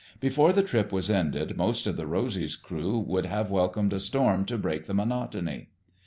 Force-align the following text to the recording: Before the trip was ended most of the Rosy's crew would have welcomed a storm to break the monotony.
Before 0.19 0.51
the 0.51 0.63
trip 0.63 0.91
was 0.91 1.11
ended 1.11 1.55
most 1.55 1.85
of 1.85 1.95
the 1.95 2.07
Rosy's 2.07 2.55
crew 2.55 2.97
would 2.97 3.27
have 3.27 3.51
welcomed 3.51 3.93
a 3.93 3.99
storm 3.99 4.45
to 4.45 4.57
break 4.57 4.87
the 4.87 4.95
monotony. 4.95 5.69